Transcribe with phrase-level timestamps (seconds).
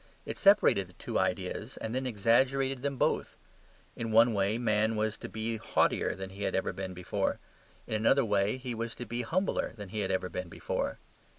[0.25, 3.37] It separated the two ideas and then exaggerated them both.
[3.95, 7.37] In one way Man was to be haughtier than he had ever been before;
[7.85, 10.97] in another way he was to be humbler than he had ever been before.